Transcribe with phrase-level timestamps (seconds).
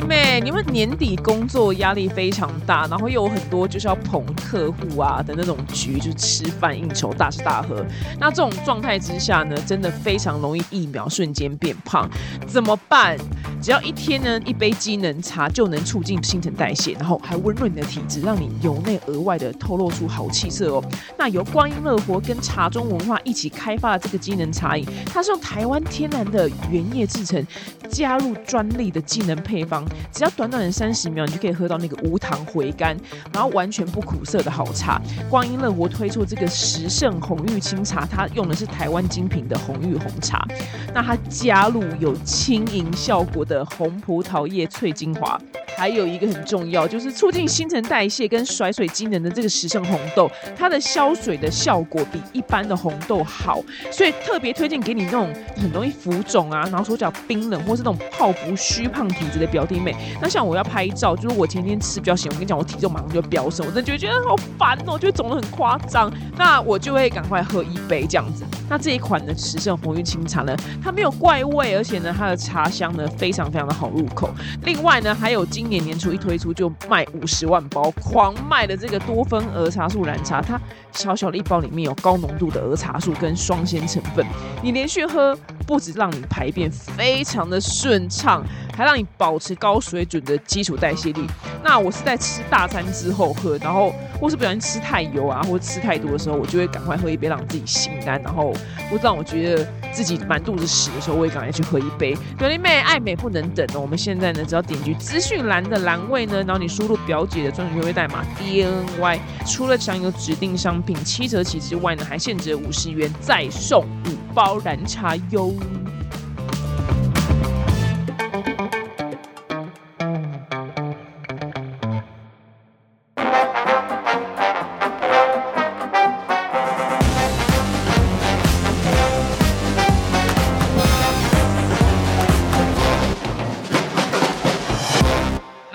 [0.00, 7.84] 妹，你们年底工作压力非常大，然后又有很多就是要捧客户啊的那种局，就是吃饭应酬、大吃大喝。
[8.18, 12.08] 那这种状态之下呢，真的非常容易一秒瞬间变胖，
[12.46, 13.16] 怎么办？
[13.60, 20.84] 只要一天呢一杯机能茶就能促进新陈代谢，然后还温润你的体质，让你由内而外的透露出好气色哦。
[21.16, 27.44] 那由光阴乐活跟茶中文化一起开发的这个机能茶饮，它是用台湾天然的原液制成，
[27.88, 32.96] 加入专利的机能配方，只要短短的三十秒，你就可以喝到那个无糖回甘，
[33.32, 35.00] 然后完全不苦涩的好茶。
[35.28, 40.46] 光阴乐活推出这个十胜红玉清茶，它用的是台湾精品的红玉红茶，
[40.94, 45.40] 那它加入有轻盈效果的红葡萄叶萃精华，
[45.76, 59.94] 还有一个很重要，就是促进新陈代谢跟甩水机能的这个十胜红豆，它的消水的效果比一般的红豆好，所以特别推荐给你那种很容易浮肿啊，然后手脚冰冷或是那种泡芙虚胖体质的表弟美。
[60.20, 68.44] 那像我要拍照，就是我前天吃比较咸，我跟你讲，我体重马上就飙升，我真的觉得好烦哦，就肿得很夸张，那我就会赶快喝一杯这样子。
[68.70, 74.28] 那这一款的池胜红玉清茶呢，它没有怪味，而且呢，它的茶香呢非常非常的好入口。
[74.64, 80.60] 另外呢，还有今年年初一推出就卖五十万包狂卖的这个多酚儿茶素蓝茶，它
[80.92, 84.24] 小小的一包里面有高浓度的儿茶素跟双鲜成分，
[84.62, 88.44] 你连续喝不止让你排便非常的顺畅，
[88.76, 91.26] 还让你保持高高水准的基础代谢力。
[91.62, 98.54] 那我是在吃大餐之后喝，然后或是不小心吃太油啊，或者吃太多的时候，我就会赶快喝一杯让自己心安，然后
[98.90, 102.16] 或让我觉得自己满肚子屎的时候，我也赶快去喝一杯。
[102.38, 115.52] 表弟妹爱美不能等哦，我们现在呢只要点击资讯栏的栏位呢，然后你输入表姐的专属优惠代码 D N Y，除了享有指定商品七折起之外呢，还限值五十元再送五包蓝茶哟。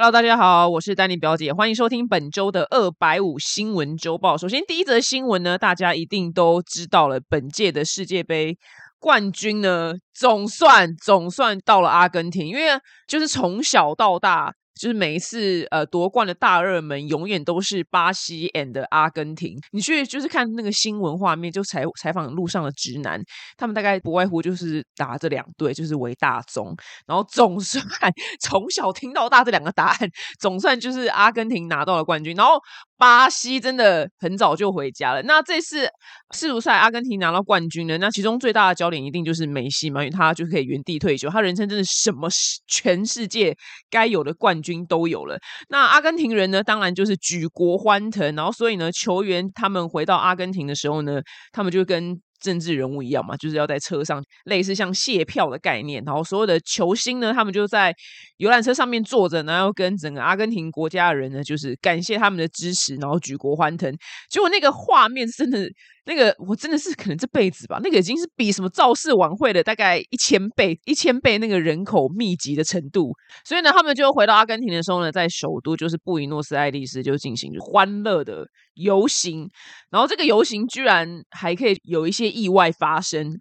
[0.04, 4.38] Hello，大家好，我是丹尼表姐，欢迎收听本周的二百五新闻周报。
[4.38, 8.58] 首先，第一则新闻呢，大家一定都知道了，本届的世界杯
[9.00, 12.64] 冠军呢，总算总算到了阿根廷，因为
[13.08, 14.54] 就是从小到大。
[14.80, 19.58] 就是每一次呃夺冠的大热门，永远都是巴西 and 阿根廷。
[19.72, 23.22] 你去就是看那个新闻画面，就采采访路上的直男，
[23.56, 26.76] 他们大概不外乎就是打这两队，就是为大宗。
[27.06, 27.84] 然后总算
[28.42, 32.36] 从小听到大这两个答案，总算就是阿根廷拿到了冠军。
[32.36, 32.60] 然后
[32.98, 35.22] 巴西真的很早就回家了。
[35.24, 35.90] 那这次
[36.34, 37.98] 世足赛阿根廷拿到冠军呢？
[37.98, 41.30] 那其中最大的焦点一定就是梅西嘛，因为他就可以原地退休。
[41.30, 42.30] 他人生真的什么
[42.68, 43.56] 全世界
[43.90, 45.38] 该有的冠军都有了。
[45.70, 48.36] 那阿根廷人呢，当然就是举国欢腾。
[48.36, 51.22] 然后所以呢，球员他们回到阿根廷的时候呢，
[51.52, 56.04] 他们就跟政治人物一样嘛，就是要在车上类似像谢票的概念。
[56.06, 57.92] 然后所有的球星呢，他们就在
[58.38, 63.92] 游览车上面坐着，然后跟整个阿根廷国家的人呢，就是感谢他们的支持，然后举国欢腾。
[64.30, 65.68] 结果那个画面真的。
[66.06, 73.14] 那个我真的是可能这辈子吧，那个已经是比什么造势晚会的大概一千倍、一千倍那个人口密集的程度。
[73.46, 79.50] 所以呢，他们就回到阿根廷的时候呢，在首都就是布宜诺斯艾利斯就进行欢乐的游行。
[79.90, 83.32] 然后这个游行居然还可以有一些意外发生。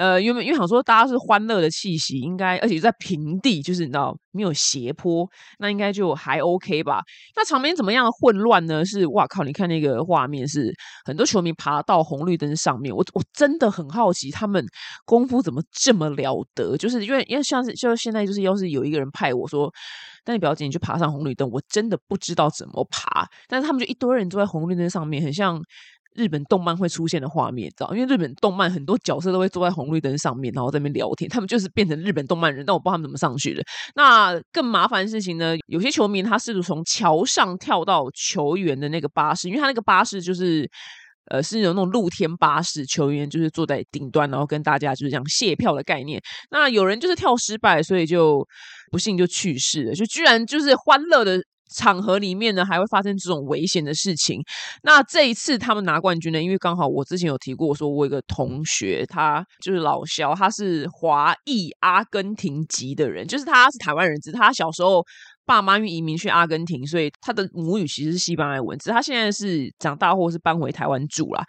[0.00, 5.28] 呃，因为因为想说大家是欢乐的气息，应该而且在平地，就是你知道没有斜坡，
[5.58, 7.02] 那应该就还 OK 吧？
[7.36, 8.82] 那场面怎么样混乱呢？
[8.82, 9.44] 是哇靠！
[9.44, 10.72] 你看那个画面，是
[11.04, 14.64] 很多球迷爬到红绿灯上面，我我真的很好奇，他们
[15.04, 16.78] 功夫怎么这么了得？
[16.78, 19.70] 就是因为因为像是就现在就是要是有一个人派我说，
[20.24, 25.62] 但你表姐你去爬上红绿灯，我真的不知道怎么爬，但是他们就一堆人坐在红绿灯上面，很像。
[26.16, 27.94] 日本动漫会出现的画面，知道？
[27.94, 31.28] 因为日本动漫很多角色都会坐在红绿灯上面，然后在那边聊天。
[31.28, 33.62] 他们就是变成日本动漫人，但我不知道他们怎么上去的。
[33.94, 35.56] 那更麻烦的事情呢？
[35.66, 40.68] 有些球迷他试图从桥上跳到球员的那个巴士，因为他那个巴士就是
[41.26, 46.20] 呃是有那种露天巴士，球员就是坐在顶端，然后跟大家就是这样卸票的概念。
[46.50, 48.44] 那有人就是跳失败，所以就
[48.90, 49.94] 不幸就去世了。
[49.94, 51.40] 就居然就是欢乐的。
[51.74, 54.42] 场合里面呢，还会发生这种危险的事情。
[54.82, 65.04] 那这一次他们拿冠军呢，因为刚好我之前有提过，说我有个同学，他就是老肖，他是华裔阿根廷籍的人，就是他是台湾人，只是他小时候
[65.46, 71.44] 爸妈因为移民去阿根廷，所以他的母语其实是西班牙文，只是他现在是长大或是搬回台湾住啦。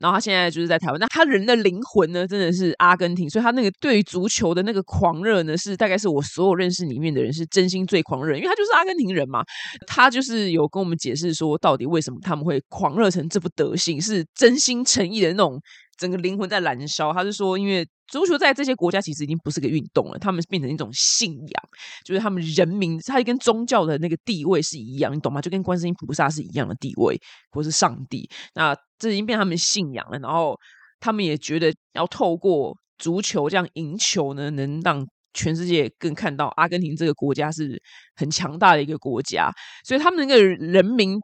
[0.00, 9.44] 然后他现在就是在台湾，那他人的灵魂呢，真的是阿根廷，所以他那个对于足球的那个狂热呢，是大概是我所有认识里面的人是真心最狂热，因为他就是阿根廷人嘛。
[9.86, 15.60] 他就是有跟我们解释说，到底为什么他们会狂热成这副德性，是真心诚意的那种。
[15.96, 21.62] 整个灵魂在燃烧，他是说，因为足球在这些国家其实已经不是个运动了，他们变成一种信仰，
[22.04, 25.40] 就是他们人民，它跟宗教的那个地位是一样，你懂吗？
[25.40, 27.18] 就跟观世音菩萨是一样的地位，
[27.50, 28.28] 或是上帝。
[28.54, 30.58] 那这已经变他们信仰了，然后
[31.00, 37.80] 他们也觉得要透过足球这样赢球呢，能让全世界更看到阿根廷这个国家是
[38.16, 39.50] 很强大的一个国家，
[39.84, 41.18] 所以他们那个人民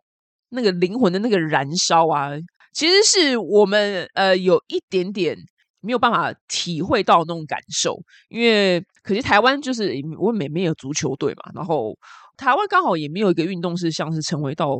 [0.51, 2.31] 那个灵魂的那个燃烧啊。
[2.73, 5.37] 其实是我们呃有一点点
[5.81, 11.97] 没有办法体会到那种感受，因为可惜台湾就是我们没有足球队嘛，然后。
[12.41, 14.71] 台湾刚好也没有一个运动是像是成为到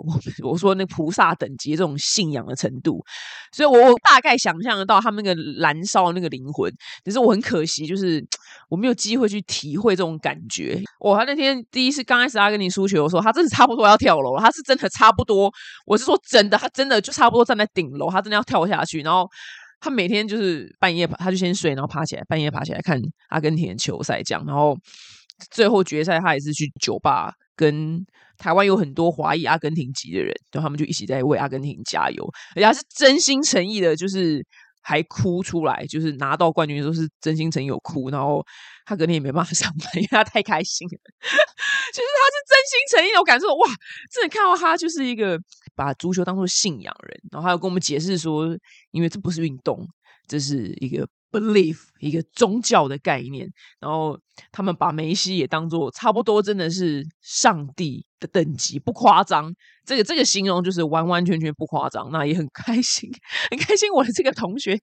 [0.43, 3.05] 我说那菩萨等级这种信仰的程度，
[3.53, 6.73] 所以我我大概想象得到他们那个燃烧那个灵魂，
[7.05, 8.25] 只是我很可惜，就是
[8.71, 10.81] 我没有机会去体会这种感觉。
[10.99, 15.53] 我他那天第一次刚开始他跟你输球的时候，他真的差不多要跳楼了，他是真的差不多，
[15.85, 19.03] 我是说真的，他真的就差不多站在顶楼，他真的要跳下去。
[19.03, 19.29] 然后
[19.81, 22.99] 他每天就是半夜他就先睡，然后爬起来，半夜爬起来看
[23.29, 24.75] 阿根廷球赛这样，然后
[25.51, 27.35] 最后决赛他也是去酒吧。
[27.61, 28.03] 跟
[28.39, 34.43] 台湾有很多华裔阿根廷籍的人，然后他们就一起在为阿根廷加油，而且他是真心诚意的，就是
[34.81, 38.43] 还哭出来，就是拿到冠军的时候是真心诚意有哭，然后
[38.87, 40.97] 他隔天也没办法 上班，因为他太开心了。
[41.93, 43.69] 就是他是真心诚意，我感受哇，
[44.11, 45.39] 真的看到他就是一个
[45.75, 48.57] 把足球当做信仰人，然后还有跟我们解释说，
[48.93, 49.87] 因为这不是运动，
[50.27, 51.07] 这是一个。
[51.31, 54.19] Belief 一个宗教的概念，然后
[54.51, 59.53] 他们把梅西也当做差不多，真的是上帝的等级，不夸张。
[59.87, 63.11] 这个这个形容就是完完全全不夸张，那也很开心，
[63.51, 63.91] 很开心。
[63.91, 64.79] 我的这个同学，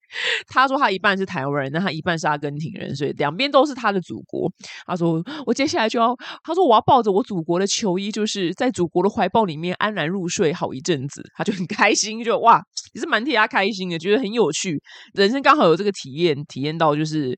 [0.48, 4.52] 他说他一半是台湾人，那他一半是阿根廷人，所以两边都是他的祖国。
[4.86, 6.14] 他说我接下来就要，
[6.44, 11.22] 他说我要抱着我祖国的球衣，就是在祖国的怀抱里面安然入睡好一阵子。
[11.34, 12.60] 他就很开心，就哇，
[12.92, 14.78] 也是蛮替他开心的，觉得很有趣，
[15.14, 17.30] 人生刚好有这个体验，体验到就是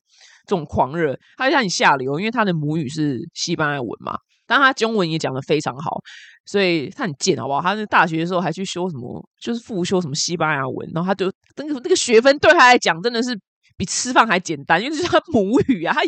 [0.46, 1.17] 这种狂热。
[1.37, 4.19] 他就像你下流，因为他的母语是西班牙文嘛。
[4.50, 6.00] 但他中文也讲的非常好，
[6.44, 7.62] 所以他很贱，好不好？
[7.62, 13.38] 他在大学的时候还去修什么，就是复修什么西班牙文，然后他就那个那个学分对他来讲真的是
[13.76, 16.00] 比吃饭还简单，因为是他母语啊，他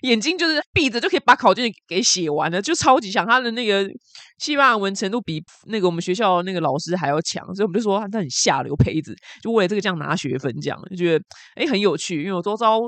[0.00, 3.26] 眼睛就是闭着就可以把考卷给写完了，就超级强。
[3.26, 3.86] 他的那个
[4.38, 11.24] 西班牙文程度比那个我们学校那个老师还要强，所以我们就说他很下流胚子，就为了这个这样拿学分，这样就觉得
[11.54, 12.22] 哎很有趣。
[12.22, 12.80] 因为我周遭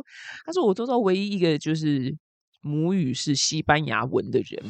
[0.47, 2.17] 他是我周遭唯一一个就是。
[2.65, 4.65] 母语是西班牙文的人。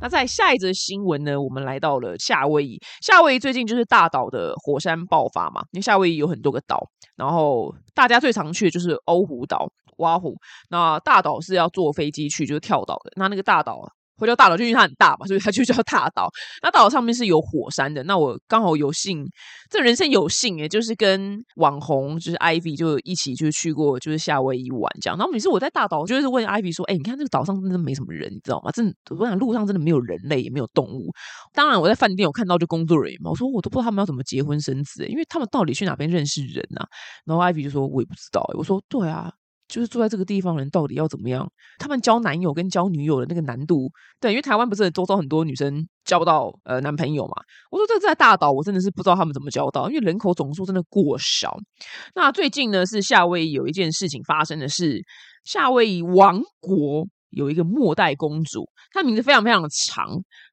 [0.00, 1.40] 那在下一则新闻呢？
[1.40, 2.80] 我们来到了夏威夷。
[3.00, 6.84] 夏威夷最近就是大岛的火山爆发嘛，因为夏威夷有很多个岛，
[7.14, 9.68] 然后大家最常去的就是欧胡岛、
[9.98, 10.34] 瓦湖。
[10.70, 13.12] 那大岛是要坐飞机去，就是跳岛的。
[13.14, 13.88] 那那个大岛。
[14.18, 16.30] 会叫大岛，就因为它很大嘛，所以它就叫大岛。
[16.62, 18.02] 那大岛上面是有火山的。
[18.04, 19.26] 那我刚好有幸，
[19.70, 25.18] 这人生有幸诶，就是跟网红就是 Ivy 就一起就去过，就是夏威夷玩这样。
[25.18, 28.70] 然后每次我在大岛，就是问 Ivy 说：“哎，你看这个岛上真的没什么人，你知道吗？
[28.70, 31.10] 真的，我想路上真的没有人类，也没有动物。
[31.52, 36.86] 当然我在饭店有看到就工作人员嘛，我说我都不知道他们要怎么结婚生子，因为他们到底去哪边认识人啊？
[37.24, 38.42] 然后 Ivy 就说：我也不知道。
[38.54, 39.32] 我说：对啊。”
[39.68, 41.46] 就是住在这个地方人到底要怎么样？
[41.78, 47.34] 他们交男友跟交女友的那个难度，对，因为台湾不是周遭很多女生交不到呃男朋友嘛。
[47.70, 51.56] 我说这在大岛，我真的是不知道他们怎么交到，因为人口总数真的过少。
[52.14, 55.02] 那最近呢，是夏威夷有一件事情发生的是
[55.44, 57.06] 夏威夷王国。
[57.36, 60.06] 有一个末代公主，她名字非常非常的长，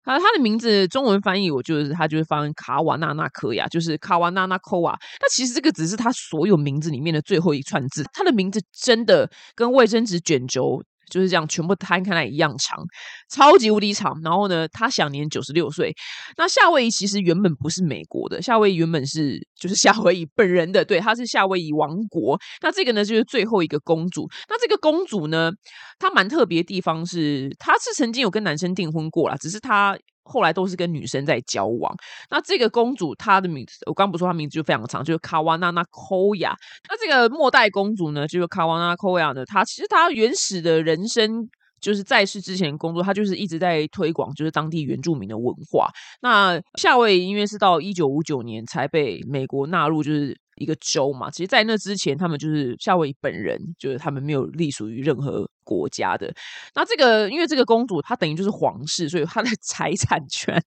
[0.03, 4.99] 啊，她的名字中文翻译我就是她就是翻卡瓦纳纳科亚，就是卡瓦纳纳科瓦。
[5.21, 10.83] 那其实这个只是她所有名字里面的最后一串字，她的名字真的跟卫生纸卷轴。
[11.13, 12.83] 就是这样，全部摊开来一样长，
[13.29, 14.19] 超级无敌长。
[14.23, 15.93] 然后呢，他享年九十六岁。
[16.37, 22.39] 那夏威夷其实原本不是美国的，夏威夷原本是就是夏威夷本人的，对，他是夏威夷王国。
[22.61, 24.27] 那这个呢，就是最后一个公主。
[24.49, 25.51] 那这个公主呢，
[25.99, 29.95] 她蛮特别的地方是，她是曾经有跟男生订婚过啦，只是她。
[30.23, 31.95] 后来都是跟女生在交往。
[32.29, 36.55] 那这个公主她的名字，我刚不说她名字就非常长，就是卡瓦纳纳科亚。
[36.89, 41.49] 那这个末代公主呢，就是卡瓦纳科亚呢，她其实她原始的人生
[41.81, 45.89] 就是在世之前工作，他就是一直在推广就是当地原住民的文化。
[46.21, 51.29] 那夏威夷因为是到一九五九年才被美国纳入，就是一个州嘛。
[51.29, 56.33] 其实，在那之前，他们就是夏威夷本人，就是他们没有隶属于任何国家的。
[56.75, 60.61] 那这个，因为这个公主她等于就是皇室，所以她的 财产权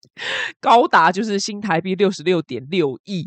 [0.61, 3.27] 高达就是新台币六十六点六亿。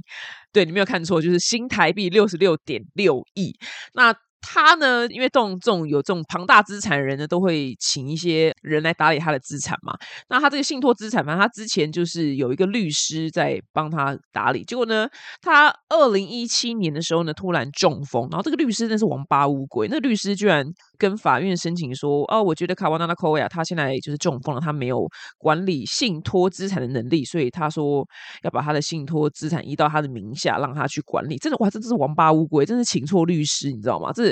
[0.51, 3.55] 对你没有看错，就是新台币六十六点六亿。
[3.93, 5.05] 那他呢？
[5.07, 9.97] 因为这种这种有这种庞大资产的人呢，都会请一些人来打理他的资产嘛。
[10.29, 14.63] 那他这个信托资产嘛，他之前就是有一个律师在帮他打理。
[14.63, 15.07] 结果呢，
[15.41, 20.65] 他二零一七年的时候呢，突然中风，然后这个律师那是王八乌龟，那律师居然
[20.99, 28.05] 跟法院申请说：“哦，我觉得卡瓦纳纳科维亚他现在就是中风了，他没有管理信托资产的能力，所以他说
[28.43, 34.11] 要把他的信托资产移到他的名下，让他去管理。”真的哇，真的是王八乌龟，真是请错律师，你知道吗？
[34.13, 34.25] 这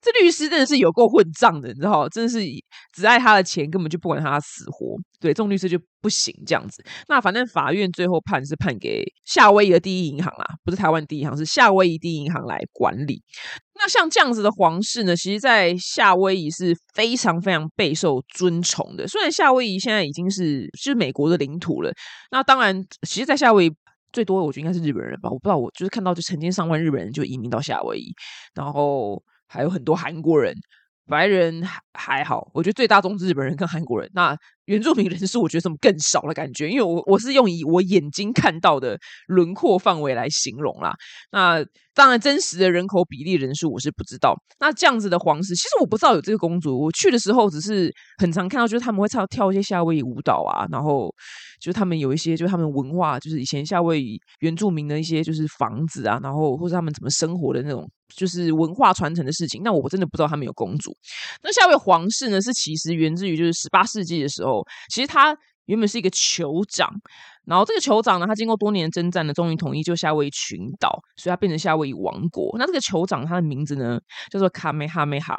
[0.00, 2.40] 这律师真的是有够混账的，你知道真的是
[2.92, 4.96] 只爱他的钱，根本就不管他的死活。
[5.20, 6.84] 对，这种律师就不行这样子。
[7.08, 13.22] 那反正法院最后判是判给夏威夷的第一银行啦，不是台湾第一银行，是夏威夷第一银行来管理。
[13.76, 19.06] 那像这样子的皇室呢，其实，在夏威夷是非常非常备受尊崇的。
[19.06, 21.92] 虽然夏威夷现在已经是是美国的领土了，
[22.30, 23.72] 那当然，其实，在夏威夷
[24.12, 28.14] 最多我觉得应该是日本人吧，我不知道，我就是看到就成千上万日本人就移民到夏威夷，
[28.54, 29.22] 然后。
[29.46, 30.52] 还有很多韩国人，
[31.06, 34.10] 白人还还好，我觉得最大宗是日本人跟韩国人。
[34.14, 34.36] 那
[34.66, 36.68] 原住民人数，我觉得怎么更少的感觉？
[36.68, 40.94] 因为我我是用以我眼睛看到的轮廓范围来形容啦。
[41.30, 44.34] 那当然，真实的人口比例人数我是不知道。
[44.58, 46.76] 那这样子的皇室，其实我不知道有这个公主。
[46.76, 51.08] 我去的时候只是很常看到，就是他们会跳跳一些夏威夷舞蹈啊，然后
[51.60, 59.62] 就是他们有一些就是他们文化，就是以前夏威夷原住民的一些就是房子啊，然后或者他们怎么生活的那种，就是文化传承的事情。
[59.62, 60.90] 那我真的不知道他们有公主。
[61.44, 64.53] 那夏威夷皇室呢，是其实源自于就是十八世纪的时候，
[64.90, 66.90] 其实他原本是一个酋长。
[67.46, 72.56] 然后这个酋长呢，他经过多年征战呢，终于统一就夏威夷群岛，所以他变成夏威夷王国。
[72.58, 75.36] 那这个酋长他的名字呢，叫做卡梅哈梅哈。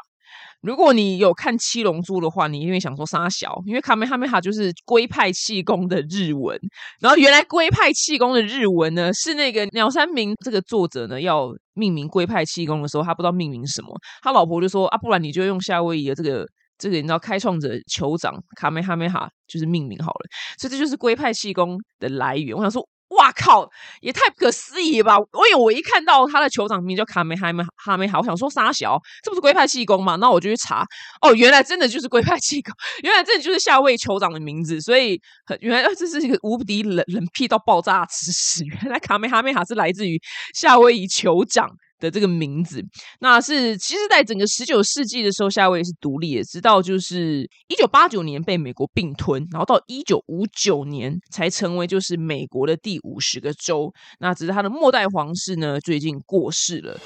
[0.62, 6.56] 如果你有看七龙珠的话，你一定想说沙小，因为卡梅哈梅哈就是龟派气功的日文。
[7.00, 13.90] 然后原来龟派气功的日文呢，是那个鸟山明这个作者呢要命名龟派气功的时候，他不知道命名什么，
[14.22, 16.46] 他老婆就说啊，不然你就用夏威夷的这个。
[16.78, 20.28] 这个你知道，开创者酋长卡梅哈梅哈就是命名好了，
[20.58, 22.56] 所以这就是龟派气功的来源。
[22.56, 23.70] 我想说，哇靠，
[24.02, 25.18] 也太不可思议吧！
[25.18, 30.16] 我有我一看到他的酋长名叫卡梅哈梅哈梅哈，我想说傻小，这不是龟派气功吗？
[30.18, 30.84] 那我就去查，
[31.22, 34.82] 哦，原来真的就是龟派气功，原来这就是夏威夷酋长的名字。
[34.82, 35.22] 所以
[35.62, 38.66] 原来这是一个无敌冷冷僻到爆炸的知识。
[38.66, 40.20] 原来卡梅哈梅哈是来自于
[40.54, 41.70] 夏威夷酋长。
[42.06, 42.84] 的这个名字，
[43.20, 53.92] 那是其实，在整个十九世纪的时候，夏威夷是独立的，直到就是一九八九年被美国并吞，然后到一九五九年才成为就是美国的第五十个州。
[54.20, 57.00] 那只是他的末代皇室呢，最近过世了。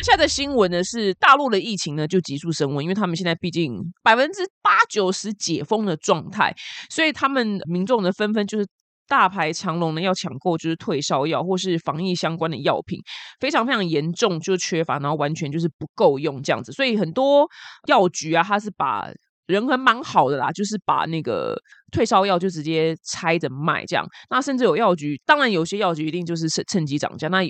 [0.00, 6.54] 现在的新闻呢是大陆的疫情呢就急速升温，因为他们现在毕竟百分之八九十解封的状态，
[6.88, 8.66] 所以他们民众呢纷纷就是。
[9.08, 13.00] 大排长龙呢，要抢购就是退烧药或是防疫相关的药品，
[13.40, 17.48] 非常非常严重，就缺乏，然后完全就是不够用这样子，所以很多
[17.86, 19.10] 药局啊，它是把。
[19.48, 21.58] 人还蛮好的啦，就是把那个
[21.90, 24.06] 退烧药就直接拆着卖这样。
[24.28, 27.28] 那甚至有药局，当然有些药局一定就是趁趁机涨价。
[27.28, 27.42] 那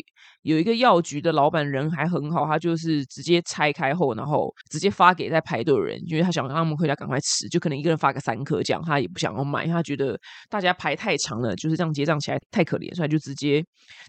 [0.42, 10.16] 有一个药局的老板人还很好，他就是直接拆开后，然后直接发给在排队的人，因为他想让他们回家赶快吃，就可能一个人发个三颗这样，他也不想要买，他觉得
[10.48, 13.60] 大家排太长了，就是这样结账起来太可怜，所以就直接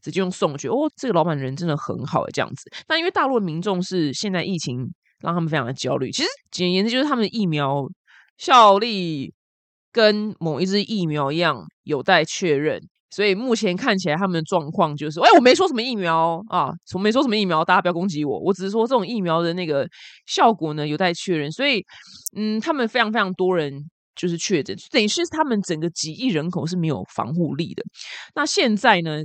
[0.04, 0.68] 直接用送去。
[0.68, 2.70] 哦，这个老板人真的很好这样子。
[2.86, 4.88] 但因为大陆民众是现在疫情。
[5.22, 6.12] 让他们非常的焦虑。
[6.12, 7.88] 其实简言之，就是他们的疫苗
[8.38, 9.34] 效力
[9.92, 12.82] 跟某一支疫苗一样有待确认。
[13.12, 18.40] 所以目前看起来他们的状况就是：哎，我没说什么疫苗啊，我没说什么疫苗，大家不要攻击我。
[18.40, 19.88] 我只是说这种疫苗的那个
[20.28, 21.52] 效果呢有待确认。
[21.52, 21.84] 所以，
[22.36, 23.74] 嗯，他们非常非常多人
[24.16, 27.84] 就是确诊，等于是他们整个几亿人口是没有防护力的。
[28.36, 29.24] 那现在呢？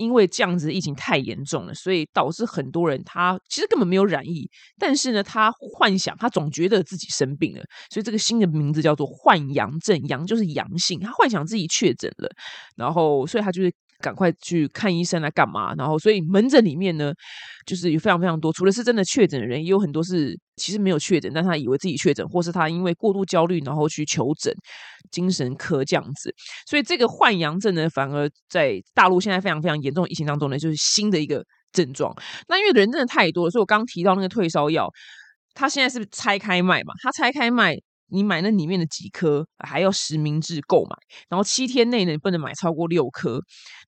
[0.00, 12.28] 因为这样子疫情太严重了，所以导致很多人他其实根本没有染疫，但是呢，他幻想他总觉得自己生病了，所以这个新的名字叫做“患阳症”，阳就是阳性，他幻想自己确诊了，
[12.76, 13.72] 然后所以他就是。
[14.00, 15.74] 赶快去看医生来干嘛？
[15.74, 17.12] 然后，所以门诊里面呢，
[17.66, 24.52] 就是有非常非常多，除了是真的确诊的人，也有很多是其实没有确诊，但他以为自己确诊，或是他因为过度焦虑，然后去求诊
[25.10, 26.34] 精神科这样子。
[26.66, 32.14] 所以这个患阳症呢，反而在大陆现在非常非常严重的疫情当中呢，就是新的一个症状。
[32.48, 34.90] 那因为人真的太多了，所以我刚提到那个退烧药，
[35.54, 36.94] 它现在是拆开卖嘛？
[37.02, 37.76] 它拆开卖。
[38.10, 40.96] 你买那里面的几颗，还要实名制购买，
[41.28, 43.40] 然后七天内呢，不能买超过六颗。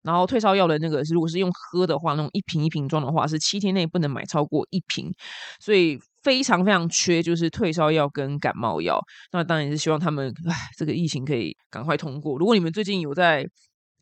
[0.02, 5.12] 然后退烧药的那个，如果是用喝的话，那种一瓶一瓶装的话，是七天内不能买超过一瓶。
[5.61, 9.00] 所以非常非常缺，就是退烧药跟感冒药。
[9.31, 12.38] 那当然是希望他们，唉，这个疫情可以赶快通过。
[12.38, 13.47] 如果你们最近有在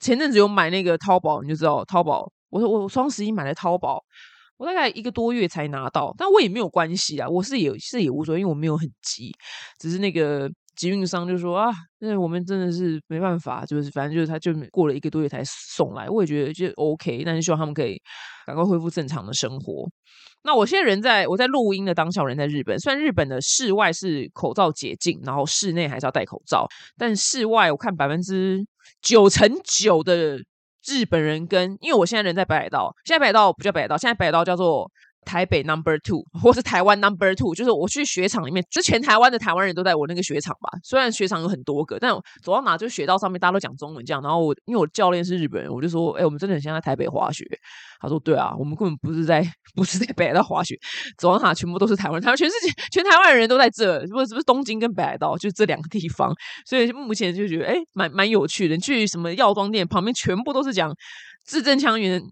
[0.00, 4.02] 前阵子有买那个淘宝，你就知道淘宝，我说我双十一买的淘宝。
[4.60, 9.32] 我大概一个多月才拿到，但我也没有关系啊，我是也是也无所谓，因为我没有很急，
[9.78, 17.98] 只是那个集运商就说啊，那我们真的是没办法，就是反正就是他就过了一个多月才送来，我也觉得就 OK，但是希望他们可以
[18.44, 19.88] 赶快恢复正常的生活。
[20.42, 26.66] 那我现在人在我在录音的当下，人在日本，虽然日本的室外是口罩解禁，然后室内还是要戴口罩，
[26.98, 28.62] 但室外我看百分之
[29.00, 30.38] 九成九的。
[30.86, 34.90] 日本人跟，因为我现在人在北海道，现在北海道不叫北海道，现在北海道叫做。
[35.24, 40.70] 台北 Number Two， 或是台湾 Number Two，就是我去雪场里面，就全台湾的台湾人都在我那个雪场吧。
[40.82, 42.10] 虽然雪场有很多个，但
[42.42, 44.22] 走到哪就雪道上面大家都讲中文这样。
[44.22, 47.44] 然后我因为我教练是日本人，我就说：“哎，我们真的很像在台北滑雪。”
[48.00, 50.74] 他说：“对啊，我们根本不是在不是在北海道滑雪，
[51.18, 56.34] 走到哪全部都是台湾，台湾全世界全台湾人都在这，不是不是东京跟北海道，就这两个地方。
[56.66, 58.78] 所以目前就觉得哎，蛮蛮有趣的。
[58.78, 60.90] 去什么药妆店旁边，全部都是讲
[61.44, 62.22] 字正腔圆。”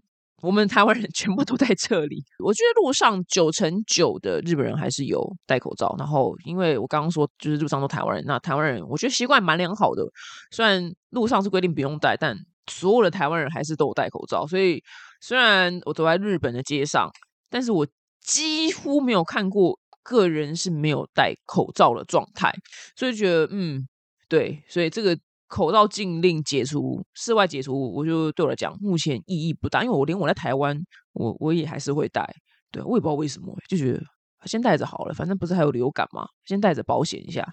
[0.41, 5.93] 我们台湾人全部都在这里，我觉得路上九成九的日本人还是有戴口罩。
[5.97, 10.03] 然后，因为我刚刚说就是路上都台湾人，那台湾人我觉得习惯蛮良好的。
[10.51, 12.37] 虽然路上是规定不用戴，但
[12.71, 14.47] 所有的台湾人还是都有戴口罩。
[14.47, 14.81] 所以，
[15.21, 17.09] 虽然我走在日本的街上，
[17.49, 17.87] 但是我
[18.21, 22.53] 几乎没有看过个人是没有戴口罩的状态。
[22.95, 23.87] 所以觉得，嗯，
[24.27, 25.17] 对，所以这个。
[25.49, 30.79] 口罩禁令解除，室外解除，我就对我来讲，目前意义不大，因为我连我在台湾，
[31.13, 32.23] 我我也还是会戴，
[32.71, 33.99] 对我也不知道为什么，就觉得
[34.45, 37.43] 先戴着好了，反正不是还有流感嘛，先戴着保险一下。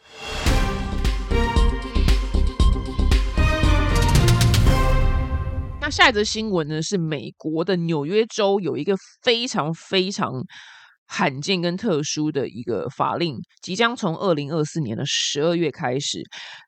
[5.81, 10.45] 那下一则新闻呢，是美国的纽约州有一个非常非常。
[11.09, 16.21] 罕见跟特殊的一个法令，即将从二零二四年的十二月开始。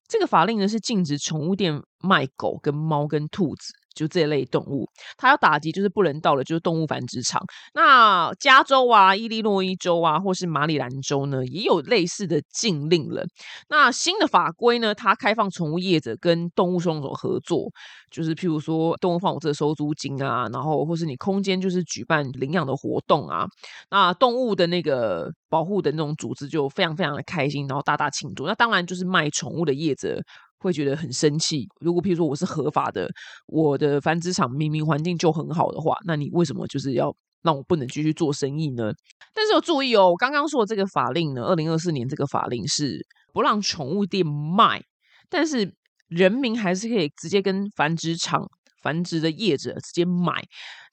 [0.09, 3.75] 这个法令呢是禁止宠物店卖狗、跟猫、跟兔子。
[3.99, 7.43] 就这类动物，它要打击就是不人道的，就是动物繁殖场。
[7.75, 13.25] 那加州啊、伊利诺伊州啊，或是马里兰州呢，也有类似的禁令了。
[13.69, 17.69] 那新的法规呢，它开放宠物业者跟动物收容所合作，
[18.08, 23.47] 就是譬如说动物放我这收租金啊，然后或是你空间就是举办领养的活动啊，
[23.91, 28.47] 那动物的那个保护的那种组织就非常非常的开心，然后大大庆祝。
[28.47, 30.23] 那当然就是卖宠物的业者。
[30.58, 31.66] 会觉得很生气。
[31.80, 33.08] 如果譬如说我是合法的，
[33.47, 38.92] 我的繁殖场明明环境就很好的话，那你为什么就是要让我不能继续做生意呢？
[39.34, 44.82] 但是要注意哦，我刚刚说的这个法令呢，二零二四年这个法令是不让宠物店卖，
[45.28, 45.73] 但是
[46.08, 48.42] 人民还是可以直接跟繁殖场
[48.82, 50.42] 繁殖的业者直接买。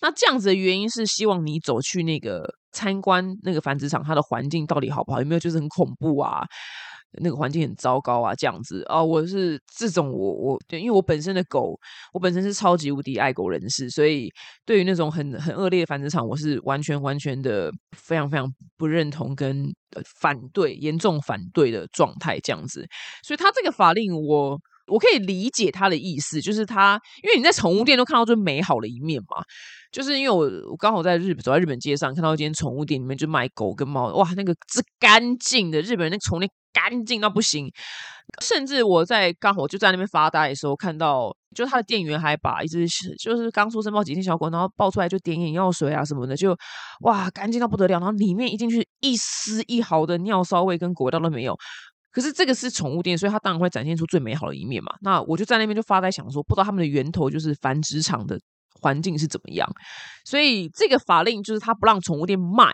[0.01, 5.19] 那这样子的原因是希望你走去那个参观那个繁殖场，它的环境到底好不好？
[5.21, 6.43] 有没有就是很恐怖啊？
[7.21, 11.77] 那个环境很糟糕啊，这样子啊，我是这种我我对，因为我本身的狗，
[12.13, 14.29] 我本身是超级无敌爱狗人士，所以
[14.65, 18.47] 对于那种很很恶劣的繁殖场，我是完全完全的非常非常
[18.77, 19.65] 不认同跟
[20.19, 22.85] 反对，严重反对的状态这样子。
[23.23, 29.43] 所以他这个法令，我我我可以理解他的意思，就是他因为你在宠物店都看到最美好的一面嘛，
[29.91, 36.49] 就是因为我我刚好在日本走在日本街上，看到一间宠物店里面就卖狗跟猫，哇，那个是干净的，日本人那宠物店。
[36.75, 37.71] 干净到不行，
[38.43, 42.85] 甚至我在刚好就在那边发呆的时候，看到就他的店员还把一只
[43.17, 46.53] 就是刚出生抱几天小狗，然后抱出来就点眼药水啊什么的，就
[47.03, 51.57] 哇干净到不得了，然后里面一进去一丝一毫的尿骚味跟狗味道都没有。
[52.15, 54.95] 可是这个是宠物店，所以它当然会展现出最美好的一面嘛。
[55.01, 58.39] 那我就在那边就发呆想说，不知道他们的源头就是繁殖场的。
[58.81, 59.67] 环境是怎么样？
[60.25, 62.65] 所以这个法令就是他不让宠物店卖，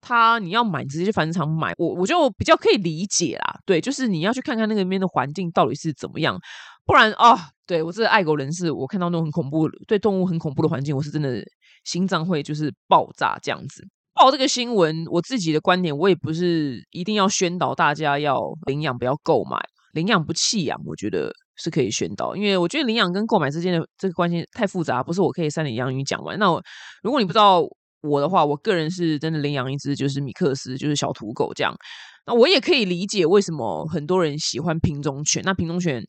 [0.00, 1.74] 他你要买直接去繁殖场买。
[1.76, 6.38] 我我就比较可以理解啦，对，就是你要去看看那个边的环境到底是怎么样，
[6.86, 11.42] 不然啊，对我这个爱狗人士，我看到那种很恐怖、对动物很恐怖的环境，我是真的
[11.84, 13.84] 心脏会就是爆炸这样子。
[14.18, 19.56] 报这个新闻，我自己的观点，我也不是一定要宣导大家要领养，不要购买。
[19.92, 26.38] 领养不弃养，我觉得是可以宣导，因为我觉得领养跟购买之间的这个关系太复杂，不是我可以三言两语讲完。
[26.38, 26.62] 那我
[27.02, 27.62] 如果你不知道
[28.02, 31.74] 我的话，我个人是真的领养一只就是米克斯，就是小土狗这样。
[32.26, 35.42] 那我也可以理解为什么很多人喜欢品种犬。
[35.44, 36.02] 那品种犬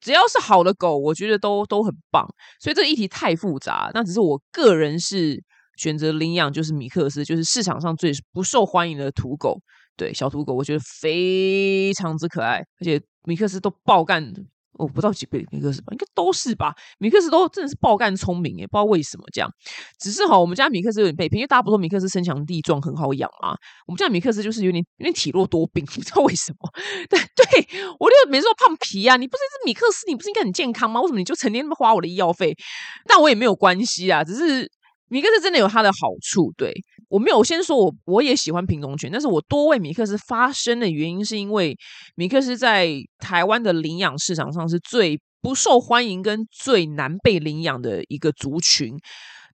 [0.00, 2.24] 只要是好的狗，我觉得都都很棒。
[2.60, 5.42] 所以这个议题太复杂，那只是我个人是
[5.78, 9.58] 选择领养就是米克斯，就是市场上最不受欢迎的土狗。
[9.96, 14.34] 对，小土狗我觉得非常之可爱，而且米克斯都爆干。
[14.74, 16.72] 我不知道几倍米克斯吧，应该都是吧。
[17.00, 19.50] 米克斯都真的是爆干聪明诶，不知道为什么这样。
[19.98, 23.56] 只是哈，我们家米克斯有点被骗，因为大家不说米克斯身强力壮很好养嘛。
[23.88, 26.70] 我们家米克斯就是有点有点体弱多病，不知道为什么。
[27.10, 31.00] 对对，我就每次说胖皮啊，你不是一只米克斯，你不是应该很健康吗？
[31.00, 32.56] 为什么你就成天那么花我的医药费？
[33.04, 34.70] 但我也没有关系啊，只是。
[35.08, 36.72] 米克斯真的有它的好处，对
[37.08, 41.76] 我没有先说，我我也喜欢品种犬，但是我多为米克斯发声的原因，是因为
[42.14, 48.94] 米克斯在台湾的领养市场上是最不受欢迎跟最难被领养的一个族群。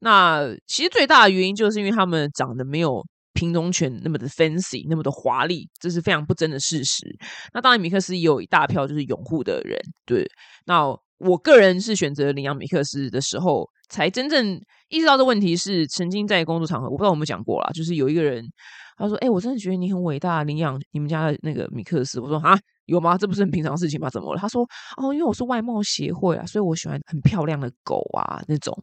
[0.01, 7.07] 那其实最大的原因，就是因为他们长得没有品种犬那么的 fancy，那么的华丽，这是非常不争的事实。
[7.53, 10.29] 那当然，米克斯也有一大票就是拥护的人，对。
[10.67, 10.85] 那
[11.19, 14.61] 我个人是选择领养米克斯的时候，才真正。
[14.89, 18.45] 意识到这问题是曾经在工作场合，我不知道有没有讲过啦，就是有一个人
[18.97, 23.17] 他说：“哎，我真的觉得你很伟大，领养你们家的那个米克斯。”我说：“啊，有吗？
[23.17, 24.11] 这不是很平常事情吗？
[24.11, 24.63] 怎么了？”他说
[24.99, 28.77] ：“哦，因为我是外貌协会啊，所以我喜欢很漂亮的狗啊，那种。”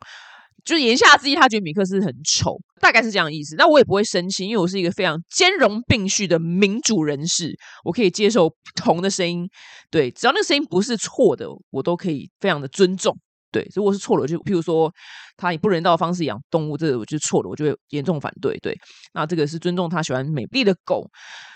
[0.65, 3.56] 就言下之意，他觉得米克斯很丑，大概是这样意思。
[3.56, 9.50] 那我也不会生气，因为我是一个非常兼容并蓄的民主人士，我可以接受不同的声音。
[9.89, 13.17] 对，只要那个声音不是错的，我都可以非常的尊重。
[13.52, 14.92] 对，如果是错了，就譬如说
[15.38, 18.58] 他以不人道的方式养动物，这个我就错了，我就会严重反对。
[18.60, 18.78] 对，
[19.14, 21.06] 那这个是尊重他喜欢美丽的狗，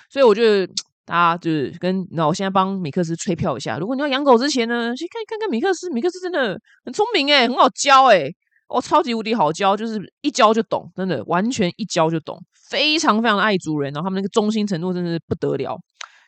[0.09, 0.67] 所以我觉得
[1.05, 3.77] 大家就是跟那我现在帮米克斯吹票一下。
[3.77, 8.33] 如果你要养狗之前呢，先看看看米克斯，米克斯真的很聪明诶，很好教诶，
[8.67, 12.37] 哦，超级无敌好教，就是一教就懂，真的完全一教就懂，
[12.69, 15.77] 非常非常的爱主人，然后他们那个忠心程度真的是不得了。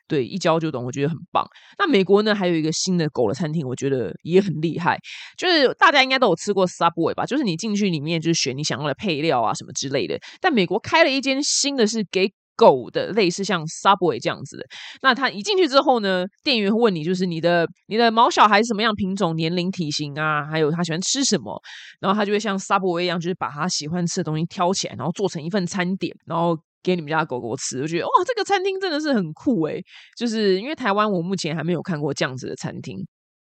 [0.07, 1.45] 对，一教就懂，我觉得很棒。
[1.77, 4.97] 那美国呢，还有一个新的狗的餐厅，我觉得也很厉害。
[5.37, 7.25] 就是大家应该都有吃过 Subway 吧？
[7.25, 10.17] 就是你进去里面就是选你想要的配料啊什么之类的。
[10.39, 14.65] 但美国开了一间新的，是给狗的，类似像 Subway 这样子的。
[15.01, 21.61] 那他一进去之后呢，店员会问你，就是你的你的毛小孩是什么样品种、年龄、体型啊，还有他喜欢吃什么，
[21.99, 26.57] 然后他就会像 Subway 一样，就是把他喜欢吃的东西挑起来，然后做成一份餐点，然后。
[26.83, 29.83] 给你们家狗狗吃，我觉得哇，这个餐厅真的是很酷诶。
[30.17, 32.97] 就是因为台湾我目前还没有看过这样子的餐厅。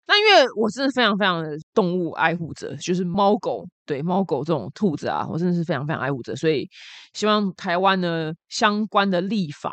[0.07, 6.69] 那因为我真的非常非常的动物爱护者，就是猫狗对猫狗这种兔子啊，我真的是非常非常爱护者，所以
[7.15, 9.73] 希望台湾呢相关的立法，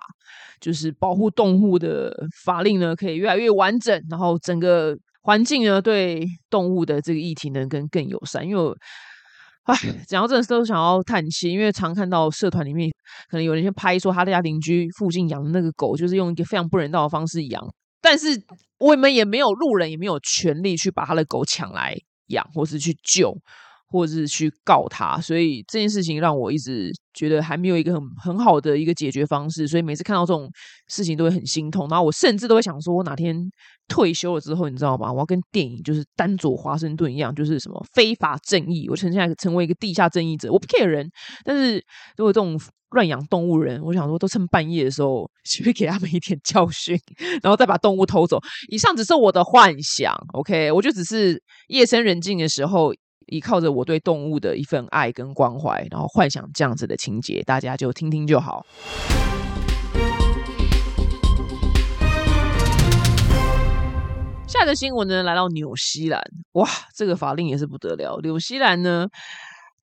[0.62, 2.16] 就是保护动物的
[2.46, 8.74] 法令呢，可以越来越完整，然后整个环境呢对动物的这个议题能更更友善，因为。
[9.68, 9.78] 唉，
[10.08, 12.90] 讲到这都想要叹气，因为常看到社团里面
[13.30, 17.62] 可能有人先拍说他家邻居附近养的那个狗，就是用一个非常不人道的方式养，
[18.02, 18.42] 但是
[18.80, 23.38] 我们也没有路人也没有权利去把他的狗抢来养，或是去救。
[23.90, 30.50] 或者是去告他，所以这件事情让我一直觉得还没有一个很很好的一个解决方式，所以每次看到这种
[30.88, 31.88] 事情都会很心痛。
[31.90, 33.36] 然后我甚至都会想说，我哪天
[33.88, 35.12] 退休了之后，你知道吗？
[35.12, 40.52] 我要跟电影就是丹佐华盛顿一样，就是什么非法正义，我现在成为一个地下正义者。
[40.52, 41.10] 我不 care 人，
[41.46, 41.76] 但是
[42.18, 47.00] 如果这种乱养动物人，我想说都趁半夜的时候，去给他们一点教训，
[47.42, 48.38] 然后再把动物偷走。
[48.70, 50.72] 以上只是我的幻想，OK？
[50.74, 52.94] 我就只是夜深人静的时候。
[53.28, 58.66] 依靠着我对动物的一份爱跟关怀，然后幻想这样子的情节，大家就听听就好。
[64.48, 66.22] 下一个新闻呢，来到纽西兰，
[66.54, 68.18] 哇，这个法令也是不得了。
[68.24, 69.06] 纽西兰呢，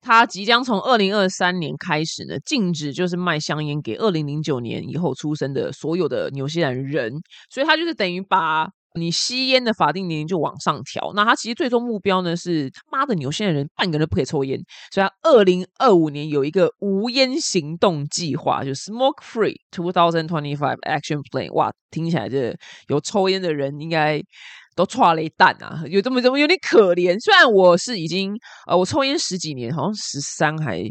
[0.01, 7.13] 它即将从二零二三年开始呢，禁止就是卖香烟给二零零九年以后出生的所有的纽西兰人，
[7.49, 8.67] 所以它就是等于把。
[8.95, 14.57] 你吸烟的法定年龄就往上调，那他其实最终目标呢是他妈的纽西兰人半个人不可以抽烟，
[14.91, 21.51] 所以他二零二五年有一个无烟行动计划，就 Smoke Free Two Thousand Twenty Five Action Plan。
[21.53, 22.55] 哇，听起来这
[22.87, 24.21] 有抽烟的人应该
[24.75, 27.19] 都错了一蛋啊，有这么这么有点可怜。
[27.19, 28.33] 虽然我是已经
[28.67, 30.81] 呃我抽烟十几年，好像十三还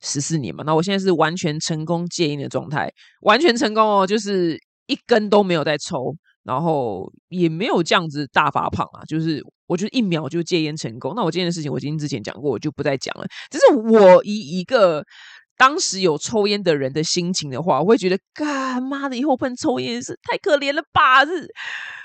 [0.00, 6.16] 十四年嘛，那我现在是完全成功戒烟的状态，完全成功哦，就是一根都没有在抽。
[6.42, 11.12] 然后也没有这样子大发胖啊，就是我觉得一秒就戒烟成功。
[11.14, 13.26] 那我这件事情我今天之前讲过，我就不再讲了。
[13.50, 15.04] 只是我以一个
[15.60, 21.22] 当时有抽烟的人的心情的话，我会觉得，干妈的以后碰抽烟是太可怜了吧？
[21.22, 21.46] 是。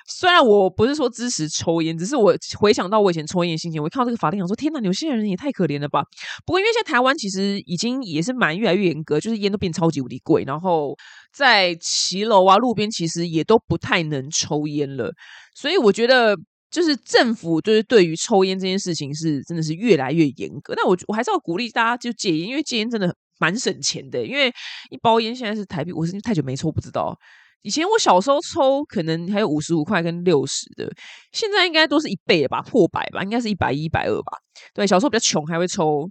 [0.07, 6.03] 虽然我不是说支持抽烟，只是我回想到我以前抽烟的心情，我看到这个法令，想说天哪，有些人也太可怜了吧。
[6.45, 10.93] 不过因为现在台湾其实已经也是蛮越来越严格，就是烟都变超级无敌贵，然后
[11.33, 15.09] 在骑楼啊、路边其实也都不太能抽烟了。
[15.55, 16.35] 所以我觉得，
[16.69, 20.73] 就是政府就是对于抽烟这件事情是真的是越来越严格。
[20.75, 24.25] 那我我还是要鼓励大家就戒烟，因为戒烟真的蛮省钱的。
[24.25, 24.47] 因为
[24.89, 27.17] 一包烟现在是台币，我是太久没抽不知道。
[27.61, 30.87] 以前我小时候抽可能还有五十五块跟六十的，
[31.31, 34.37] 现在应该都是一倍了吧，破百吧，应该是一百一、百二吧。
[34.73, 36.07] 对，小时候比较穷，还会抽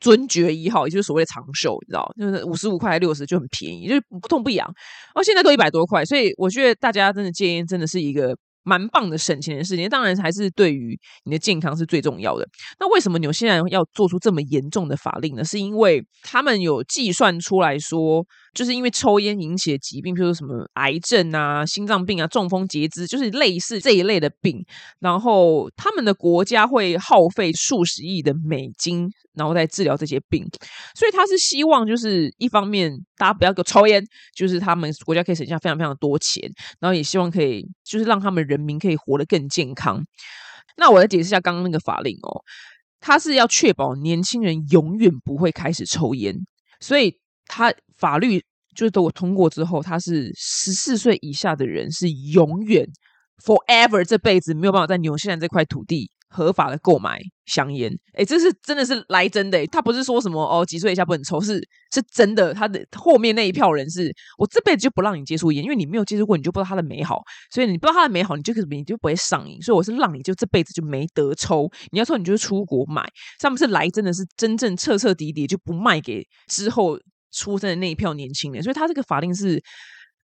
[0.00, 4.66] 尊爵一号，也就是所谓的长寿，你知道，就是五十五块、六十就很便宜，就是不痛不痒。
[4.66, 8.36] 然后现在都一百多块，所以我觉得大家真的戒烟真的是一个。
[8.64, 12.48] 蛮棒的省钱的事情，当然还是对于你的健康是最重要的。
[12.80, 15.44] 那为什么纽西兰要做出这么严重的法令呢？
[15.44, 24.64] 是因为他们有计算出来说，就是因为抽烟引起的疾病，比如说什么癌症啊、心脏病啊、中风、截肢，就是类似这一类的病。
[24.98, 30.44] 然后他们的国家会耗费数十亿的美金，然后再治疗这些病。
[30.96, 36.42] 所以他是希望，就是一方面大家不要给抽烟，就是他们国家可以省下非常非常多钱，
[36.80, 38.64] 然后也希望可以就是让他们人。
[38.64, 40.02] 民可以活得更健康。
[40.78, 42.40] 那我来解释一下刚刚那个法令哦，
[42.98, 46.34] 它是要确保年轻人永远不会开始抽烟，
[46.80, 47.18] 所以
[47.54, 48.40] 他法律
[48.74, 52.84] 就是等我通过之后，他是十四岁以下的人是永远
[53.44, 56.10] forever 这辈子没有办法在纽西兰这块土地。
[56.36, 61.60] 合法的购买香烟，哎，这是真的是来真的，他不是说什么哦几岁以下不能抽，是
[61.92, 62.52] 是真的。
[62.52, 69.62] 他的后面那一票人是，我这辈子就不让你接触烟，因为你没有接触过，你就不知道它的美好，所以你不知道它的美好，你就你就不会上瘾。
[69.62, 73.08] 所以我是让你就这辈子就没得抽，你要抽你就出国买。
[73.40, 76.98] 上面是来真的是真正彻彻底底就不卖给之后
[77.34, 79.62] 出生的那一票年轻人，所以他这个法令是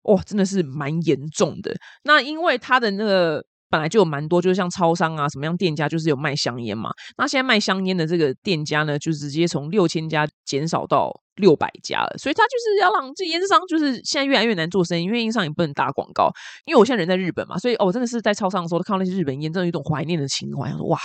[0.03, 1.73] 哇，真的是蛮严重的。
[2.03, 3.43] 那因为他的那个。
[3.69, 6.89] 本来就有蛮多，就是像超商啊，什么样店家就是有卖香烟嘛。
[7.17, 12.15] 那现在卖香烟的这个店家呢，就直接从六千家减少到六百家了。
[12.17, 16.31] 所以他就是要让这烟商就是现在越来越难做生意，因为烟商也不能打广告。
[16.65, 20.71] 因为我现在人在日本嘛，所以哦，真的是在超商的时候看到那些日本烟，真的有一种怀念的情怀。
[20.71, 20.97] 说哇，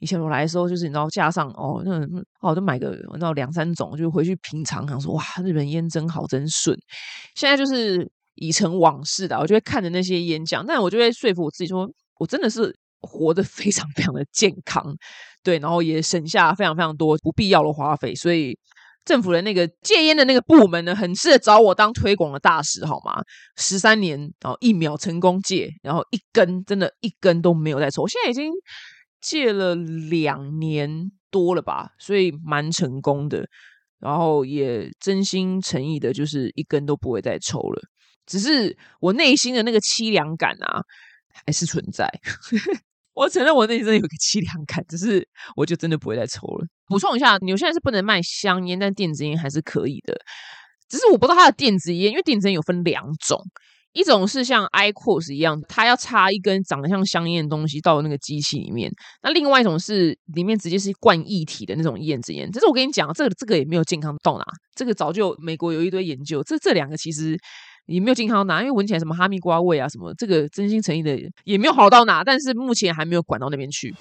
[0.00, 2.00] 以前我来的时候，就是你知道架上哦，那
[2.40, 6.76] 哦都买个你知道两三种，就回去品尝，想说哇，日本烟真好，真顺。
[7.36, 8.10] 现在就是。
[8.34, 14.94] 已成往事的，我就会看着那些演讲，但我就会说服我自己，说我真的是活得非常非常的健康，
[15.42, 18.58] 对，然后也省下非常非常多不必要的花费，所以
[19.04, 23.22] 政府的那个戒烟的那个部门呢，很适合找我当推广的大使，好吗？
[23.56, 28.50] 十三年，然后一秒成功戒，然后一根真的一根都没有再抽，我现在已经
[29.20, 33.46] 戒了两年多了吧，所以蛮成功的，
[34.00, 37.82] 然后也真心诚意的，就是一根都不会再抽了。
[38.26, 40.82] 只是我内心的那个凄凉感啊，
[41.46, 42.08] 还是存在。
[43.14, 46.66] 我承认我内心有个凄凉感，只是我就真的不会再抽了。
[46.86, 50.14] 补充一下，纽现在是不能卖香烟，但电子烟还是可以的。
[50.88, 53.40] 只是我不知道它的电子烟，因为电子烟有分两种，
[53.92, 58.90] 一种是像 iQOS 一样，它要插一根长得像香烟的东西到那个机器里面；
[59.22, 62.50] 那另外一种是里面直接是灌液体的那种电子烟。
[62.50, 67.38] 只是我跟你讲，这个这个也没有健康到哪，这个早就美国有一堆研究，这这两个其实。
[67.86, 73.94] 也没有健康拿，因为闻起来什么哈密瓜味啊，什么这个真心诚意的也没有好到哪，但是目前还没有管到那边去。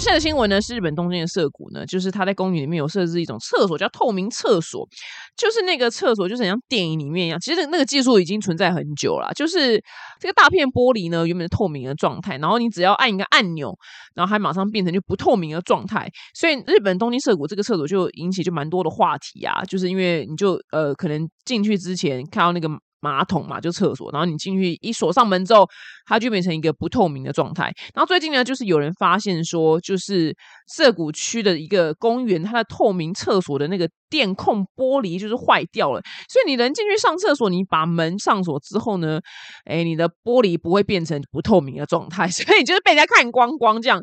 [0.00, 4.88] 现在的新闻呢是日本东京的涩谷呢，就是他在公园里面有设置一种厕所，叫透明厕所，
[5.36, 9.78] 就是那个厕所就是很像电影里面一样，其实那个技术已经存在很久了，就是
[10.18, 13.76] 这个大片玻璃呢原本是透明的状态，然后你只要按一个按钮，
[14.14, 22.68] 然后它马上变成就不透明的状态，所以日本东京涩谷这个厕所就引起就蛮多的话题啊，就是因为你就呃可能进去之前看到那个。
[23.00, 25.66] 马桶嘛，就厕所，然后你进去一锁上门之后，
[26.06, 27.72] 它就变成一个不透明的状态。
[27.94, 30.34] 然后最近呢，就是有人发现说，就是
[30.68, 39.18] 涩谷区的一个公园，它的透明厕所的那个电控玻璃就是坏掉了，所以你人进去上厕所，你把门上锁之后呢，
[39.64, 44.00] 哎，你的玻璃不会变成不透明的状态， 所以就是被人家看光光这样。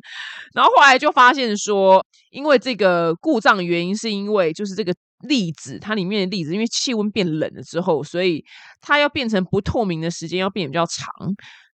[0.53, 4.93] 然后后来就发现说，因为这个故障原因，是因为就是这个。
[5.21, 8.43] 粒子，它里面的粒子，因为气温变冷了之后，所以
[8.81, 11.11] 它要变成不透明的时间要变比较长，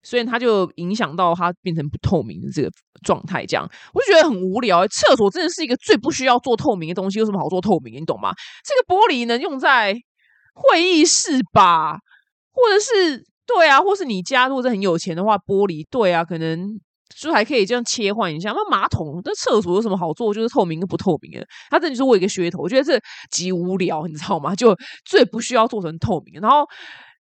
[0.02, 2.70] 所以它就影响到它变成不透明的这个
[3.02, 3.44] 状态。
[3.44, 4.86] 这样我就觉得很无聊。
[4.88, 8.00] 厕所真的是一个最不需要做透明的东西，有什么好做透明？
[8.00, 8.32] 你懂吗？
[8.64, 9.94] 这个玻璃能用在
[10.54, 11.98] 会议室吧，
[12.52, 16.80] 或者是对啊，或是你家如果是很有钱的话，玻璃对啊，可能。
[17.20, 18.50] 就还可以这样切换一下。
[18.52, 20.32] 那马桶、那厕所有什么好做？
[20.34, 21.46] 就是透明跟不透明的。
[21.70, 23.00] 它这就是我一个噱头，我觉得这
[23.30, 24.54] 极无聊，你知道吗？
[24.56, 26.40] 就最不需要做成透明。
[26.40, 26.64] 然后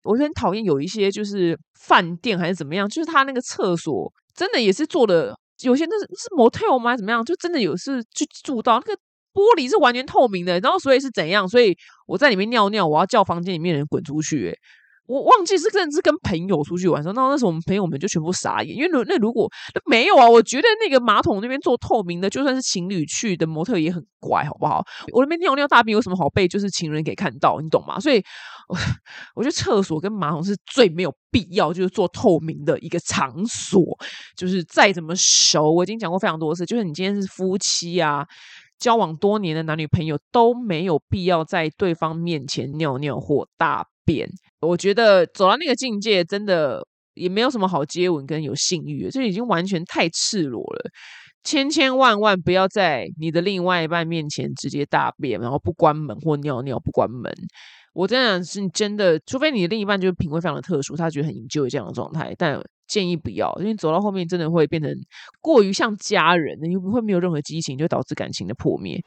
[0.03, 6.95] 我很讨厌有一些就是饭店还是怎么样，就是他那个厕所真的也是做的，有些那是是 motel 吗？
[6.95, 7.23] 怎么样？
[7.23, 8.93] 就真的有是去住到那个
[9.33, 11.47] 玻璃是完全透明的，然后所以是怎样？
[11.47, 11.75] 所以
[12.07, 14.57] 我在里面尿尿，我要叫房间里面人滚出去。
[15.11, 19.51] 我忘记是甚至跟朋友出去玩，那那时候我们朋友们就全部傻眼，因为如那如果
[19.85, 24.81] 没有啊，我觉得那个马桶那边做透明的，就算是情侣去的模特也很怪，好不好？
[25.11, 27.99] 我那边尿尿大便有什么好被就是情人给看到，你懂吗？
[27.99, 28.23] 所以，
[28.69, 28.77] 我
[29.35, 33.83] 我觉得厕所跟马桶是最没有必要就是做透明的一个场所，
[34.37, 38.25] 就是再怎么熟，我已经讲过非常多次，就是你今天是夫妻啊。
[38.79, 44.27] 交往多年的男女朋友都没有必要在对方面前尿尿或大便。
[44.61, 50.89] 我觉得走到那个境界，真的也没有什么好接吻跟有性欲，这已经完全太赤裸了。
[51.43, 57.33] 千千万万不要在你的另外一半面前直接大便，然后不关门或尿尿不关门。
[57.93, 62.61] 我真的是真的，除非你的另一半就是品味非常的特殊，他觉得很营救这样的状态，但。
[62.87, 64.91] 建议不要，因为走到后面真的会变成
[65.39, 69.01] 过于像家人，你不会没有任何激情，就导致感情的破灭。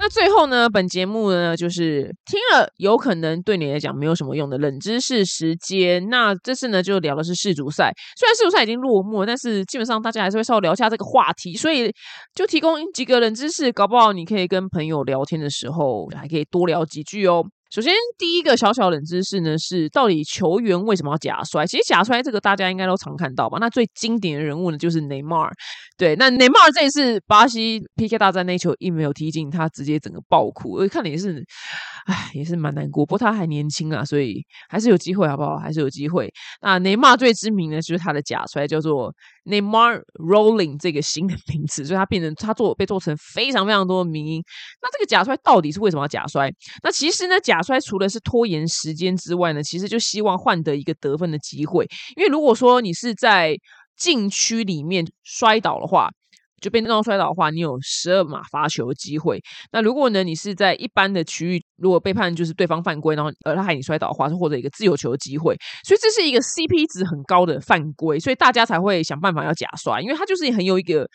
[0.00, 6.08] 那最后呢，本节目呢，就是听了有可能对你来讲没有什么用的冷知识时间。
[6.08, 11.92] 那这次呢，就聊的是世足赛，虽然世足赛已经落幕，但是基本上大家还是会稍微聊一下这个话题，所以
[12.34, 17.44] 就提供几个冷知识，搞不好你可以跟朋友聊天的时候还可以多聊几句哦。
[17.70, 21.66] 首先，第一个小小冷知识呢，是到底球员为什么要假摔？
[21.66, 23.58] 其实假摔这个大家应该都常看到吧？
[23.60, 25.52] 那最经典的人物呢，就是内马尔。
[25.98, 31.44] 对，那内马尔这一次巴西 PK 大战那球一没有踢进，他直接整个爆哭，我看了也是，
[32.08, 33.04] 唉，也是蛮难过。
[33.04, 35.58] 不过他还年轻啊，所以还是有机会，好不好？
[35.58, 36.32] 还是有机会。
[36.62, 44.42] 那内马尔最知名的就是他的假摔，叫做 Neymar Rolling 这个新的名词，所以他变成他做被做成非常非常多的名音。
[44.80, 46.50] 那这个假摔到底是为什么要假摔？
[46.82, 51.86] 那其实呢，假摔除了是拖延时间之外呢，其实就希望换得一个得分的机会。
[52.16, 53.54] 因为如果说你是在
[53.98, 56.08] 禁区里面摔倒的话，
[56.62, 59.42] 就被那种摔倒的话，你有十二码罚球机会。
[59.72, 65.56] 那如果呢，你是在一般的区域，如果被判就是对方犯规，然后呃他害你摔倒的话，是获得一个自由球的机会。
[65.84, 71.08] 所以这是一个 CP 值很高的犯规，所以大家才会想办法要假摔，因为他就是很有一个。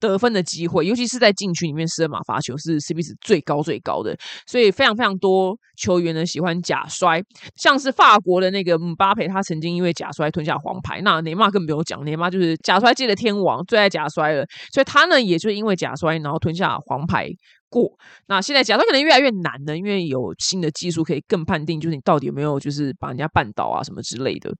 [0.00, 7.22] 得分的机会，尤其是在禁区里面，射马罚球是 CP 值最高最高的，所以非常非常多球员呢喜欢假摔，
[7.54, 11.00] 像是法国的那个姆巴佩，他曾经因为假摔吞下黄牌。
[11.02, 17.28] 那内马尔更不用讲，内马尔就是假摔界的天王，最爱假摔了，所以他呢也就因为假摔，然后吞下黄牌
[17.68, 17.92] 过。
[18.26, 24.50] 那现在假摔可能越来越难了，因为有新的技术可以更判定，就是你到底有没有就是把人家绊倒啊什么之类的。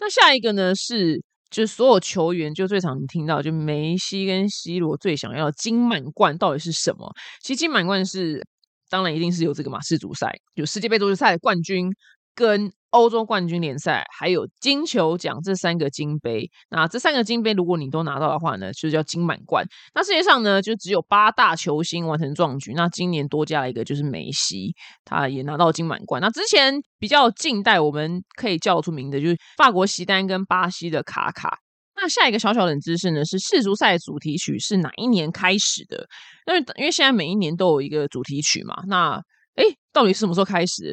[0.00, 1.22] 那下一个呢是。
[1.52, 7.12] 就是所有球员就最常听到，就梅西跟 C 罗最想要金满贯到底是什么？
[7.42, 8.44] 其实金满贯是
[8.90, 11.92] 当然一定是有这个马氏足赛有世界杯足球赛冠军
[12.34, 12.72] 跟。
[12.92, 19.66] 欧洲冠军联赛还有金球奖这三个金杯，那这三个金杯如果你都拿到的话呢，就叫金满贯。
[19.94, 22.74] 那世界上呢，就只有八大球星完成壮举。
[22.74, 24.74] 那今年多加了一个，就是梅西，
[25.04, 26.20] 他也拿到金满贯。
[26.20, 31.58] 那之前比较近代，我们可以叫出名的，就是法国席丹跟巴西的卡卡。
[31.96, 36.06] 那下一个小小冷知识呢，是世足赛主题曲是哪一年开始的？
[36.46, 39.22] 因为因为现在每一年都有一个主题曲嘛，那
[39.54, 40.92] 哎，到底是什么时候开始？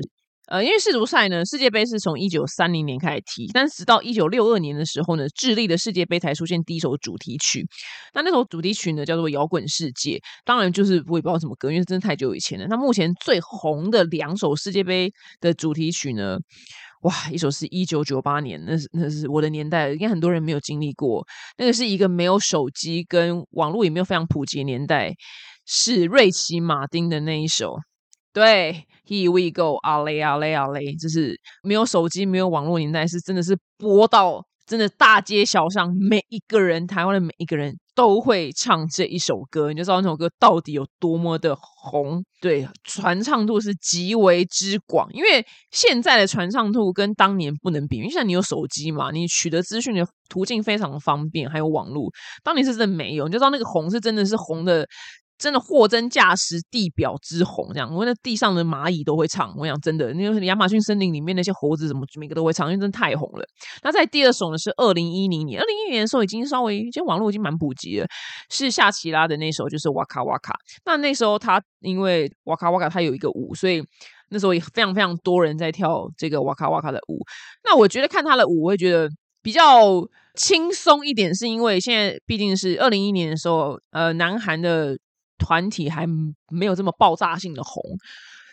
[0.49, 7.63] 呃，因为世足赛呢，世界杯是从一九三零年开始踢，但直到一九六二年的时候呢，智利的世界杯才出现第一首主题曲。
[8.15, 12.65] 那那首主题曲呢，叫做《摇滚世界》，当然就是我也不知道什么歌，因为真的太久以前了。
[12.67, 16.39] 那目前最红的两首世界杯的主题曲呢，
[17.03, 21.23] 哇，一首是一九九八年，那是那是我的年代，应该很多人没有经历过。
[21.59, 25.13] 那个是一个没有手机跟网络也没有非常普及的年代，
[25.67, 27.75] 是瑞奇马丁的那一首。
[28.31, 42.23] 对，Here we go，阿雷阿雷阿雷，就是没有手机、没有网络年代，是真的是播到真的大街小巷，每一个人，台湾的每一个人都会唱这一首歌，你就知道那首歌到底有多么的红。
[42.39, 52.11] 对，传唱度是极为之广，因为现在的传唱度跟当年不能比，因为现在你有手机嘛，你取得资讯的途径非常方便，还有网络，
[52.43, 54.87] 当年是真的没有，你就知道那个红是真的是红的。
[55.39, 59.55] 真的货真价实，地表之红这样，我那地上的蚂蚁都会唱。
[59.57, 63.45] 我想真的，因为亚马逊森林里面那些猴子怎么每个都会唱，因为真的太红了。
[63.81, 68.07] 那在第二首呢是二零一零年，二零一零年的时候已经稍微，其实网络已经蛮普及了，
[68.49, 70.53] 是夏奇拉的那首就是哇卡哇卡。
[70.85, 73.81] 那那时候他因为哇卡哇卡他有一个舞，所以
[74.31, 77.17] 那时候也非常非常多人在跳这个哇卡哇卡的舞。
[77.63, 79.09] 那我觉得看他的舞，我会觉得
[79.41, 84.97] 比较轻松一点，是因为现在毕竟是二零一年的时候，呃，南韩的。
[85.39, 86.05] 团体还
[86.49, 87.81] 没有这么爆炸性的红，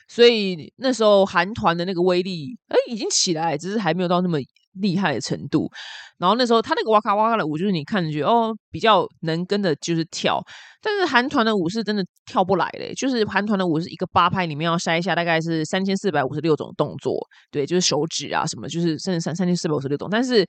[0.09, 4.39] 所以那时候韩团的那个威力，哎，已经起来，只是还没有到那么
[4.73, 5.71] 厉害的程度。
[6.19, 10.43] 然后那时候他那个哇咔哇咔的舞，就是你看着觉得哦，比较能跟着就是跳。
[10.83, 17.17] 但是韩团的舞是真的跳不来的，就是韩团的舞是一个八拍里面要筛一下大概是三千四百五十六种动作，
[17.51, 20.07] 对，就是手指啊什么，就是甚至三三千四百五十六种。
[20.09, 20.47] 但是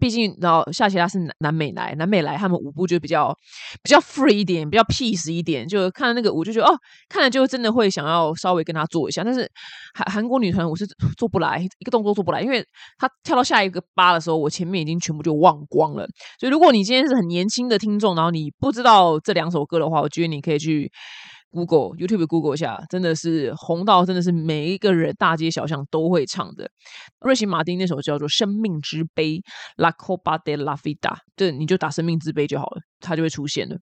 [0.00, 3.32] 毕竟然后夏奇拉是南南美来，南美来他们舞步就比较
[3.82, 6.76] 比较 free 一点，比较 peace 一点，就看到那个舞就觉得哦，
[7.08, 9.22] 看了就真的会想要稍微跟他做一下。
[9.22, 9.48] 但是
[9.94, 10.84] 韩韩国女团我是
[11.16, 12.64] 做不来一个动作做不来，因为
[12.98, 16.06] 他跳到下一个八的时候，我前面已经全部就忘光了。
[16.38, 20.90] 所以如果你今天是很年轻的听众，然后你不知道这两首歌的话，我觉得你可以去
[21.50, 26.70] Google YouTube Google 一下，真的是红到真的是每一个人大街小巷都会唱的。
[27.20, 29.36] 瑞奇马丁那首叫做《生命之杯》
[29.76, 33.76] ，La Copa de la Vida，对，你就打“生命之杯”就好了，它就会出现了。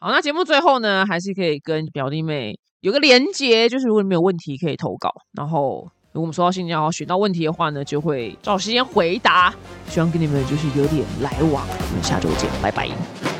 [0.00, 9.52] 好，那节目最后呢，还是可以跟表弟妹有个连接，就是如果你没有问题可以投稿，然后如果我们收到信件，选到问题的话呢，就会找时间回答。
[9.88, 11.66] 希望跟你们就是有点来往。
[11.68, 13.33] 我们下周见，拜拜。